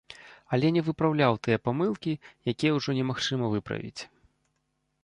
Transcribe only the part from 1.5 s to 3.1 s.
памылкі, які ўжо